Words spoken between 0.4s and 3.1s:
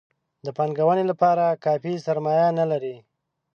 د پانګونې لپاره کافي سرمایه نه لري.